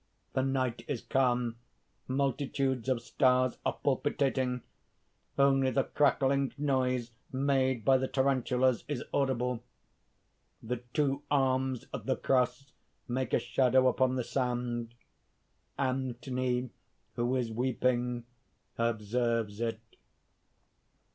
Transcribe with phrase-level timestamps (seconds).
[0.33, 1.57] _The night is calm;
[2.07, 4.63] multitudes of stars are palpitating;
[5.37, 9.63] only the crackling noise made by the tarantulas is audible.
[10.65, 12.71] _The two arms of the cross
[13.07, 14.95] make a shadow upon the sand;
[15.77, 16.71] Anthony,
[17.15, 18.25] who is weeping,
[18.79, 19.81] observes it.